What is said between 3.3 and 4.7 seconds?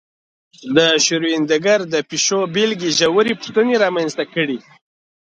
پوښتنې رامنځته کړې.